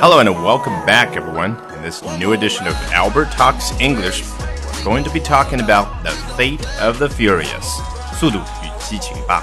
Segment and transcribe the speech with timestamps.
[0.00, 1.58] Hello and welcome back, everyone.
[1.76, 4.24] In this new edition of Albert Talks English,
[4.72, 7.82] we're going to be talking about the fate of the furious.
[8.14, 9.42] 速度与激情八。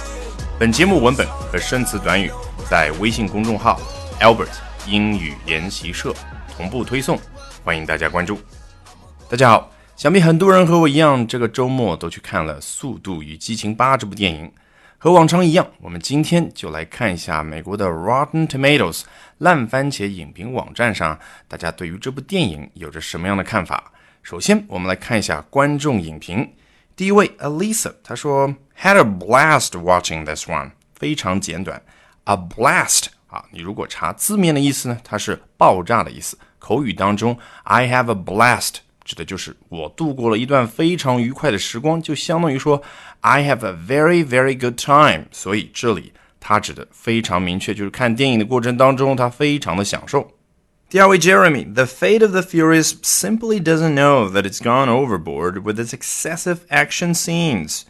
[0.58, 2.32] 本节目文本和生词短语
[2.68, 3.80] 在微信公众号
[4.20, 4.50] Albert
[4.88, 6.12] 英语研习社
[6.58, 7.20] 同步推送，
[7.64, 8.40] 欢迎大家关注。
[9.30, 14.52] 大家好，想必很多人和我一样，这个周末都去看了《速度与激情八》这部电影。
[15.00, 19.04] 和往常一样，我们今天就来看一下美国的 Rotten Tomatoes
[19.38, 23.92] 烂番茄影评网站上，大家对于这部电影有着什么样的看法。
[24.24, 26.52] 首先，我们来看一下观众影评。
[26.96, 28.48] 第一位 Alisa，他说
[28.82, 31.80] Had a blast watching this one，非常简短。
[32.24, 36.36] A blast 啊，你如果查字面的意思呢，它是爆炸的意思。
[36.58, 38.78] 口语当中，I have a blast。
[39.07, 42.83] 指的就是我度过了一段非常愉快的时光，就相当于说
[43.21, 45.27] I have a very very good time。
[45.33, 50.31] 所以这里它指的非常明确，就是看电影的过程当中，他非常的享受。
[50.89, 56.59] 第二位 Jeremy，The Fate of the Furious simply doesn't know that it's gone overboard with its excessive
[56.69, 57.83] action scenes。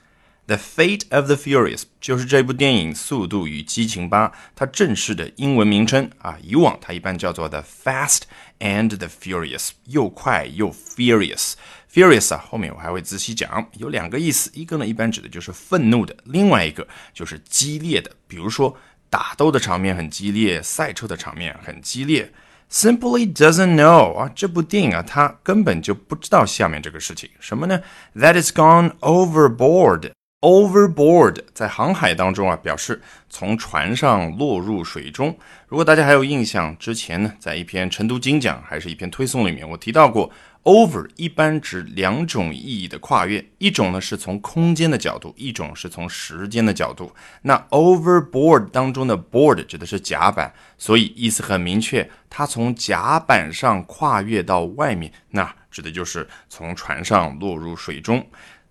[0.48, 8.22] The Fate of the Furious 就是这部电影《速度与激情八》它正式的英文名称啊，以往它一般叫做 The Fast
[8.60, 11.56] and the Furious，又快又 Furious。
[11.92, 18.74] Furious 啊，后面我还会仔细讲，有两个意思，一个呢一般指的就是愤怒的，另外一个就是激烈的，比如说
[19.10, 22.32] 打斗的场面很激烈，赛车的场面很激烈。
[22.72, 27.82] Simply doesn't know 啊，这部电影啊，它根本就不知道下面这个事情，什么呢
[28.16, 30.12] ？That is gone overboard。
[30.48, 35.38] Overboard 在航海当中啊，表示从船上落入水中。
[35.68, 40.32] 如果大家还有印象，之前呢，在一篇晨读精讲还是一篇推送里面，我提到过
[40.64, 47.14] ，over 一般指两种意义的跨越，一种呢是从空间的角度，一种是从时间的角度。
[47.42, 58.26] 那 overboard 当中的 board 指的是甲板，所以意思很明确，它从甲板上跨越到外面，那指的就是从船上落入水中。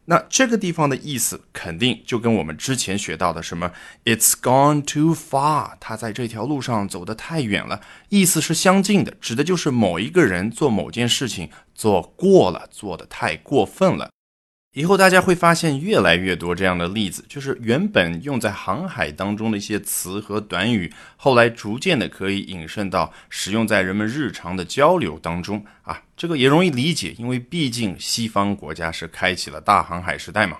[0.08, 3.72] 那这个地方的意思肯定就跟我们之前学到的什么
[4.04, 14.10] "It's gone too far"，他在这条路上走得太远了，意思是相近的，指的就是某一个人做某件事情做过了，做得太过分了。
[14.76, 26.03] 以后大家会发现越来越多这样的例子，就是原本用在航海当中的一些词和短语，后来逐渐的可以引申到使用在人们日常的交流当中啊。
[26.15, 30.59] 这个也容易理解，因为毕竟西方国家是开启了大航海时代嘛。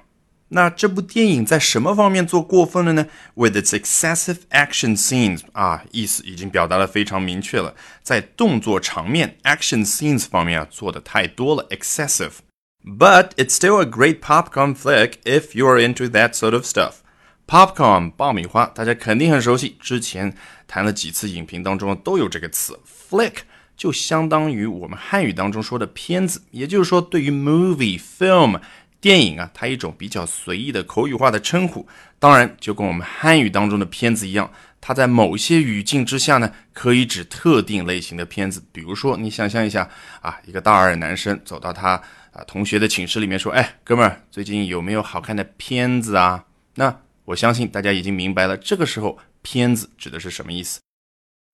[0.49, 12.46] 那这部电影在什么方面做过分了呢？With its excessive action scenes 啊，意思已经表达的非常明确了，在动作场面 action scenes 方面啊做的太多了，excessive。
[12.89, 16.99] But it's still a great popcorn flick if you're into that sort of stuff.
[17.49, 20.33] Popcorn 爆米花，大家肯定很熟悉，之前
[20.69, 22.79] 谈了几次影评当中都有这个词。
[22.87, 23.39] Flick
[23.77, 28.61] 就相当于我们汉语当中说的片子，也就是说，对于 movie film
[29.01, 31.89] 电影啊，它一种比较随意的口语化的称呼。
[32.21, 34.51] 当然，就跟我们汉语当中的片子一样，
[34.87, 38.63] 它在某些语境之下呢，可以指特定类型的片子。
[38.71, 42.01] 比如说，你想象一下啊，一个大二男生走到他。
[42.31, 46.45] 啊，同学的寝室里面说：“哎，哥们儿，最近有没有好看的片子啊？”
[46.77, 50.79] 那我相信大家已经明白了，这个时候片子指的是什么意思。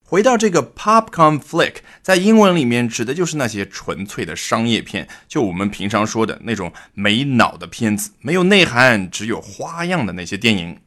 [0.04, 10.78] 回到这个 popcorn flick，在英文里面指的就是那些纯粹的商业片，就我们平常说的那种没脑的片子，没有内涵，只有花样的那些电影。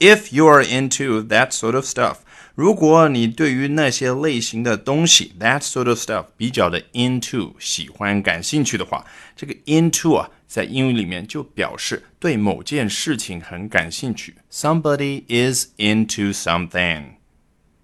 [0.00, 2.16] If you are into that sort of stuff。
[2.54, 9.04] 如果你对于那些类型的东西，that sort of stuff 比较的 into 喜欢感兴趣的话，
[9.36, 14.36] 这个 into 啊，在英语里面就表示对某件事情很感兴趣。
[14.50, 17.16] Somebody is into something。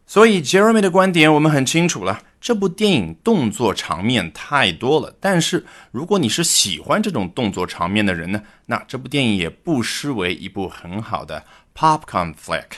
[0.10, 5.14] 所以 Jeremy 的观点我们很清楚了，这部电影动作场面太多了。
[5.20, 12.78] 但是如果你是喜欢这种动作场面的人呢，那这部电影也不失为一部很好的 popcorn flick。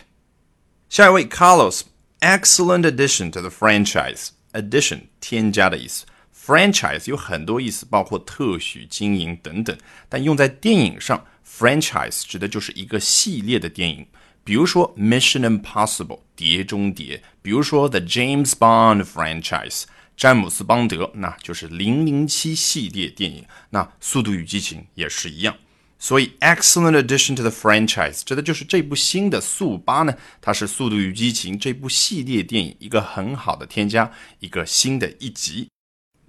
[0.89, 4.29] 下一位 Carlos，excellent addition to the franchise。
[4.53, 9.77] addition 添加的意思，franchise 有很多意思，包括特许经营等等。
[10.09, 14.07] 但用在电影上，franchise 指的就是一个系列的电影。
[14.43, 19.83] 比如说 Mission Impossible 碟中谍，比如说 The James Bond franchise
[20.15, 23.45] 詹姆斯邦德，那就是零零七系列电影。
[23.71, 25.57] 那速度与激情也是一样。
[25.99, 34.09] 所以，excellent addition to the franchise 指的就是这部新的速八呢，它是《速度与激情》这部系列电影一个很好的添加，
[34.39, 35.67] 一个新的一集。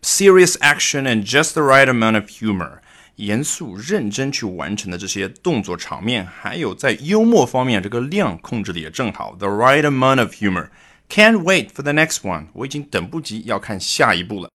[0.02, 2.80] Serious action and just the right amount of humor，
[3.20, 14.49] 严肃认真去完成的这些动作场面，还有在幽默方面这个量控制的也正好，the right amount of humor，Can't wait for the next one，我已经等不及要看下一部了。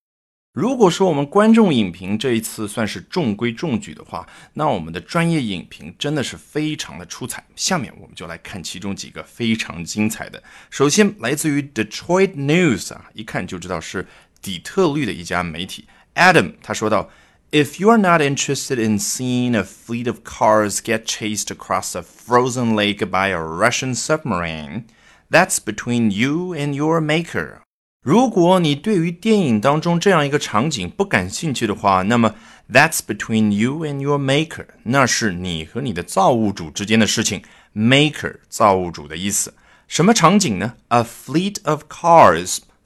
[0.53, 7.45] 如果说我们观众影评这一次算是中规中矩的话，那我们的专业影评真的是非常的出彩。
[7.57, 10.41] 下面我们就来看其中几个非常精彩的。
[10.69, 14.07] 首先来自于 Detroit News 啊，一看就知道是
[14.41, 15.85] 底特律的一家媒体。
[16.15, 17.09] Adam 他说道
[17.54, 22.02] ：“If you are not interested in seeing a fleet of cars get chased across a
[22.02, 24.84] frozen lake by a Russian submarine,
[25.30, 27.58] that's between you and your maker.”
[28.02, 32.34] 如果你对于电影当中这样一个场景不感兴趣的话，那么
[32.72, 37.42] that's between you and your maker，那是你和你的造物主之间的事情。
[37.74, 39.52] maker 造物主的意思，
[39.86, 40.74] 什么场景呢？
[40.88, 41.82] A fleet of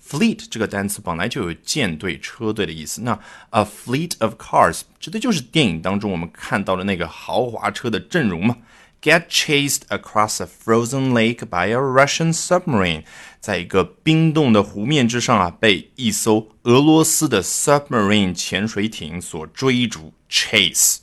[0.10, 3.02] Fleet 这个单词本来就有舰队、车队的意思。
[3.02, 3.20] 那
[3.52, 8.58] a fleet of cars 指的就是电影当中我们看到的那个豪华车的阵容嘛。
[9.02, 13.04] get chased across a frozen lake by a Russian submarine，
[13.40, 20.98] 在一个冰冻的湖面之上啊，被一艘俄罗斯的 submarine 潜水艇所追逐 chase。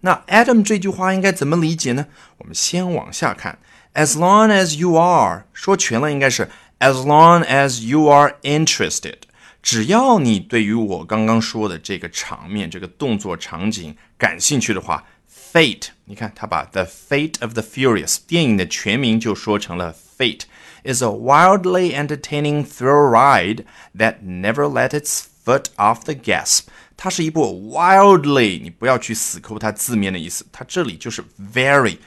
[0.00, 2.06] 那 Adam 这句话应该怎么理解呢？
[2.38, 3.58] 我们先往下看
[3.92, 6.48] ，as long as you are 说全了应该是
[6.81, 9.17] as long as you are interested。
[9.61, 15.03] 只要你对于我刚刚说的这个场面、这个动作场景感兴趣的话，
[15.51, 20.43] Fate，你看他把 The Fate of the Furious 电影的全名就说成了 Fate
[20.83, 23.65] is a wildly entertaining thrill ride
[23.97, 26.61] that never let its foot off the gas。
[26.95, 31.97] 它是一部 wildly，你不要去死抠它字面的意思，它这里就是 very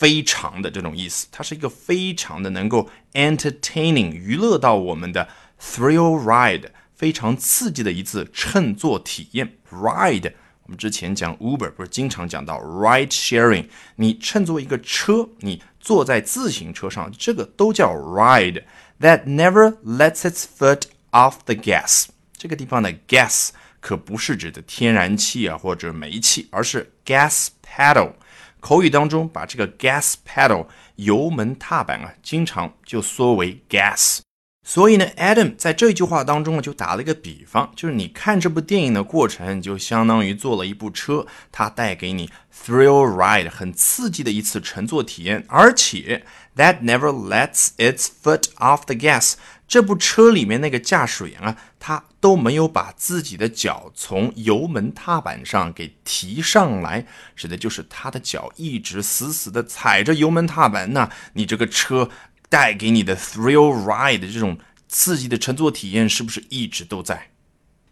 [0.00, 5.28] 非常的这种意思，它是一个非常的能够 entertaining 娱乐到我们的
[5.60, 10.32] thrill ride，非常刺激的一次乘坐体验 ride。
[10.62, 13.66] 我们之前讲 Uber 不是经常讲到 ride sharing，
[13.96, 18.62] 你乘坐一个车，你坐在自行车上，这个都叫 ride。
[19.00, 22.06] That never lets its foot off the gas。
[22.38, 23.50] 这个地方的 gas
[23.80, 28.12] 可不是指的天然气啊或者煤气，而是 gas pedal。
[28.60, 30.66] 口语当中把这个 gas pedal
[30.96, 34.20] 油门踏板啊，经常就缩为 gas。
[34.62, 46.24] 所以呢，Adam 在这句话当中呢，就打了一个比方，就是你看这部电影的过程，就相当于坐了一部车，它带给你 thrill ride 很刺激的一次乘坐体验，而且
[46.56, 49.32] that never lets its foot off the gas。
[49.70, 60.92] 这部车里面那个驾驶员啊，他都没有把自己的脚从油门踏板上给提上来，指的就是他的脚一直死死的踩着油门踏板。
[60.92, 62.10] 那你这个车。
[62.50, 64.58] 带给你的 thrill ride 这种
[64.88, 67.30] 刺激的乘坐体验是不是一直都在？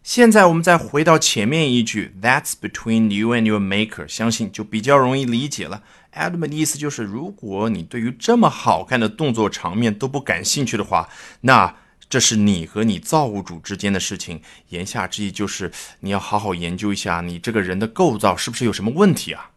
[0.03, 5.83] 现在我们再回到前面一句，That's between you and your maker，相信就比较容易理解了。
[6.13, 11.07] Adam 的意思就是，如果你对于这么好看的动作场面都不感兴趣的话，
[11.41, 11.75] 那
[12.09, 14.41] 这是你和你造物主之间的事情。
[14.69, 19.51] 言下之意就是，你要好好研究一下你这个人的构造是不是有什么问题啊？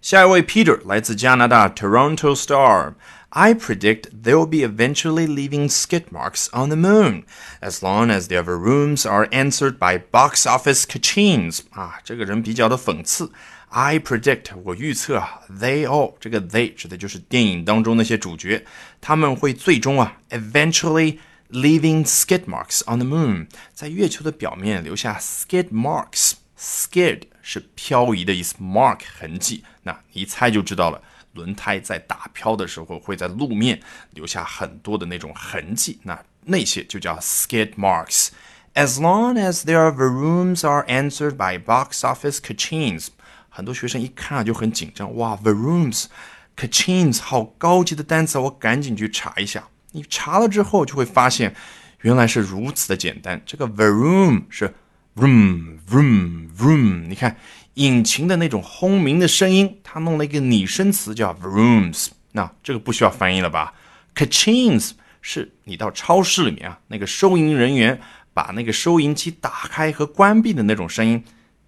[0.00, 2.94] 下一位 Peter 来自加拿大 Toronto Star。
[3.34, 7.22] I predict they will be eventually leaving skid marks on the moon,
[7.62, 11.60] as long as their rooms are answered by box office kachings.
[11.70, 13.30] 啊，这个人比较的讽刺。
[13.71, 18.65] I predict，我预测啊，they all，这个 they 指的就是电影当中那些主角，
[19.01, 21.19] 他们会最终啊，eventually
[21.51, 31.01] leaving skid marks on the moon，在月球的表面留下 skid marks。skid 是漂移的意思，mark 痕迹，那一猜就知道了。
[31.33, 33.79] 轮胎在打漂的时候会在路面
[34.11, 43.09] 留下很多的那种痕迹，那那些就叫 skid marks。As long as their rooms are answered by box office kachings，
[43.54, 49.68] 很多学生一看啊就很紧张，哇，rooms，kachings，好高级的单词，我赶紧去查一下。
[49.90, 51.54] 你查了之后就会发现，
[52.00, 53.40] 原来是如此的简单。
[53.44, 54.74] 这个 vroom 是
[55.16, 57.36] room room room，你看。
[57.76, 63.72] 引擎的那种轰鸣的声音，它弄了一个拟声词叫 vrooms，那这个不需要翻译了吧
[64.14, 64.90] ？Kachins
[65.22, 67.98] 是你到超市里面啊，那个收银人员
[68.34, 71.24] 把那个收银机打开和关闭的那种声音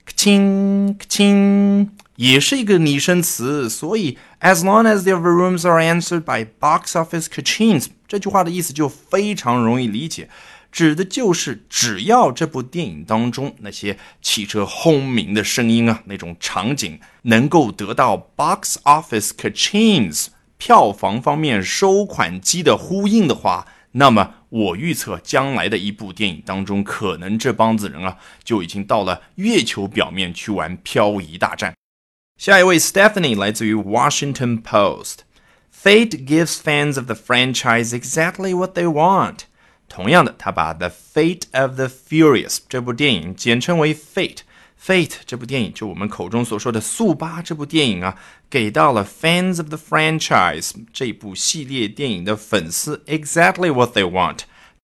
[0.07, 3.69] ，kaching kaching 也是一个拟声词。
[3.69, 10.29] 所以 as long as their rooms are answered by box office kachings，这句话的意思就非常容易理解。
[10.71, 20.27] 指的就是只要这部电影当中那些汽车轰鸣的声音啊，那种场景能够得到 box office kachings
[20.59, 31.74] 票房方面收款机的呼应的话，那么我预测将来的一部电影当中，可能这帮子人啊就已经到了月球表面去玩漂移大战。
[32.38, 39.40] 下一位 Stephanie 来自于 Washington Post，Fate gives fans of the franchise exactly what they want。
[39.88, 44.36] 同样的，他把《The Fate of the Furious》这部电影简称为《Fate》。
[44.84, 48.16] Fate 这部电影，就我们口中所说的《速八》这部电影啊，
[48.50, 54.40] 给到了 fans of the franchise 这部系列电影的粉丝 exactly what they want，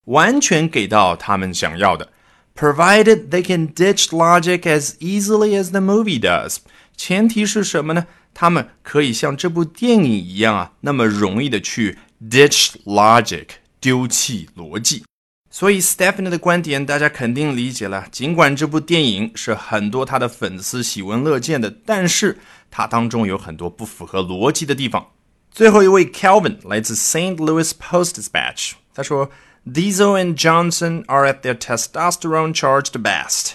[0.05, 2.11] 完全给到他们想要的。
[2.53, 6.57] Provided they can ditch logic as easily as the movie does，
[6.97, 8.05] 前提是什么呢？
[8.33, 11.97] 他们可以像这部电影一样啊，那么容易的去
[12.29, 13.47] ditch logic，
[13.79, 15.03] 丢弃逻辑。
[15.52, 18.06] 所以 Stephanie 的观点大家肯定理解了。
[18.12, 22.38] 尽管这部电影是很多他的粉丝喜闻乐见的，但是
[22.70, 25.08] 它当中有很多不符合逻辑的地方。
[25.50, 27.36] 最后一位 Calvin 来自 St.
[27.36, 29.28] Louis Post-Dispatch，他说
[29.66, 33.54] ：“Diesel and Johnson are at their testosterone-charged best。”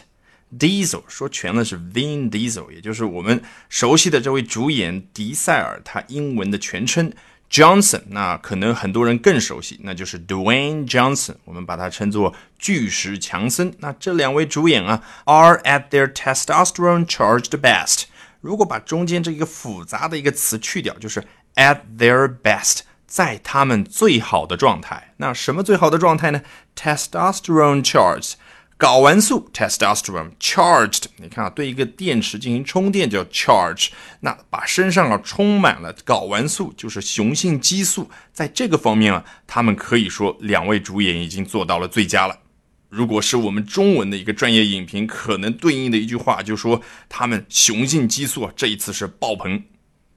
[0.60, 7.12] Diesel 说全了是 Vin Diesel，也就是我们熟悉的这位主演迪塞尔，他英文的全称。
[7.50, 13.74] Johnson，那可能很多人更熟悉，那就是 Dwayne Johnson，我们把它称作巨石强森。
[13.80, 18.04] 那这两位主演啊，are at their testosterone charged best。
[18.42, 21.24] 如果把中间这一个复杂的一个词去掉，就是
[21.56, 25.14] at their best，在他们最好的状态。
[25.18, 26.42] 那什么最好的状态呢
[26.75, 28.34] ？testosterone charged。
[28.77, 33.88] 睾丸素 testosterone charged，你看啊，对一个电池进行充电叫 charge，
[34.20, 42.39] 那把身上啊充满了睾丸素，就是雄性激素，在这个方面啊，他们可以说两位主演已经做到了最佳了。
[42.89, 49.63] 如果是我们中文的一个专业影评，可能对应的一句话就说他们雄性激素啊这一次是爆棚。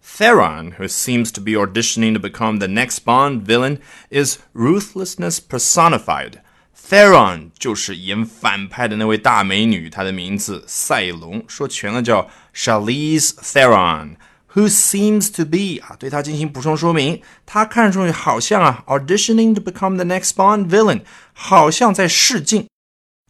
[0.03, 3.79] Theron, who seems to be auditioning to become the next Bond villain,
[4.11, 6.41] is ruthlessness personified.
[6.89, 21.03] Theron 就是演反派的那位大美女，她的名字赛隆，说全了叫 Charlize Theron，who seems to be 啊，对她进行补充说明，她看上去好像啊，auditioning to become the next Bond villain，
[21.35, 22.67] 好像在试镜。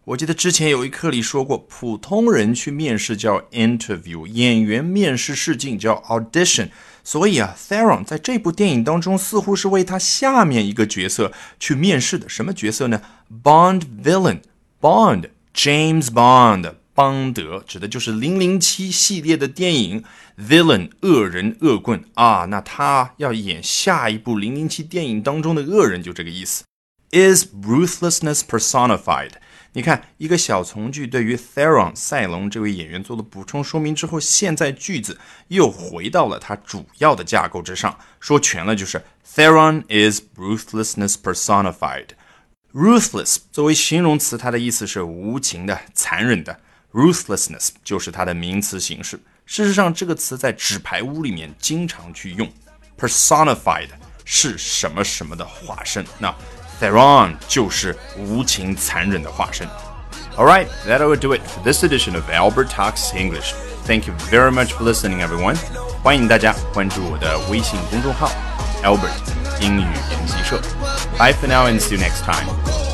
[0.05, 6.69] 我记得之前有一课里说过，普通人去面试叫 interview，演员面试试镜叫 audition。
[7.11, 12.29] 所以啊，Theron 在这部电影当中似乎是为他下面一个角色去面试的。
[12.29, 13.01] 什么角色呢
[13.43, 20.05] ？Bond villain，Bond James Bond，邦德指的就是零零七系列的电影。
[20.39, 26.65] Villain 恶人恶棍啊，那他要演下一部零零七电影当中的恶人，就这个意思。
[27.11, 29.31] Is ruthlessness personified？
[29.75, 37.97] 你看，一个小从句对于 Theron 赛隆这位演员做了补充说明之后，现在句子又回到了它主要的架构之上。
[38.19, 42.09] 说全了就是 Theron is ruthlessness personified。
[42.73, 46.61] Ruthless 作为形容词，它的意思是无情的、残忍的。
[46.93, 49.21] Ruthlessness 就是它的名词形式。
[49.47, 52.51] 事实上，这个词在纸牌屋里面经常去用。
[52.99, 53.91] Personified
[54.25, 56.05] 是什么什么的化身？
[56.19, 56.35] 那。
[56.80, 59.68] Theron 就是无情残忍的化身。
[60.36, 63.54] Alright, that will do it for this edition of Albert Talks English.
[63.86, 65.58] Thank you very much for listening, everyone.
[66.02, 68.32] 欢迎大家关注我的微信公众号
[68.84, 69.12] Albert
[69.62, 70.60] 英语研习社。
[71.18, 72.87] Bye for now and see you next time.